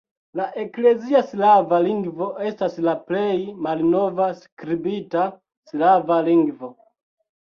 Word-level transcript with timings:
La 0.39 0.45
eklezia 0.61 1.19
slava 1.25 1.79
lingvo 1.87 2.29
estas 2.51 2.79
la 2.87 2.95
plej 3.11 3.35
malnova 3.67 4.31
skribita 4.41 5.29
slava 5.73 6.19
lingvo. 6.31 6.73